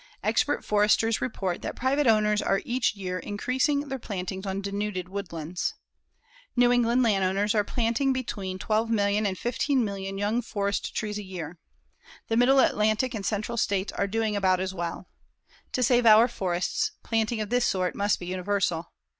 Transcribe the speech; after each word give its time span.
Expert 0.23 0.65
foresters 0.65 1.21
report 1.21 1.61
that 1.61 1.75
private 1.75 2.07
owners 2.07 2.41
are 2.41 2.63
each 2.65 2.95
year 2.95 3.19
increasing 3.19 3.81
their 3.81 3.99
plantings 3.99 4.47
on 4.47 4.59
denuded 4.59 5.07
woodlands. 5.07 5.75
New 6.55 6.71
England 6.71 7.03
landowners 7.03 7.53
are 7.53 7.63
planting 7.63 8.11
between 8.11 8.57
12,000,000 8.57 9.27
and 9.27 9.37
15,000,000 9.37 10.17
young 10.17 10.41
forest 10.41 10.95
trees 10.95 11.19
a 11.19 11.23
year. 11.23 11.59
The 12.29 12.37
Middle 12.37 12.57
Atlantic 12.57 13.13
and 13.13 13.23
Central 13.23 13.57
States 13.59 13.93
are 13.93 14.07
doing 14.07 14.35
about 14.35 14.59
as 14.59 14.73
well. 14.73 15.07
To 15.73 15.83
save 15.83 16.07
our 16.07 16.27
forests, 16.27 16.93
planting 17.03 17.39
of 17.39 17.51
this 17.51 17.65
sort 17.65 17.93
must 17.93 18.19
be 18.19 18.25
universal. 18.25 18.89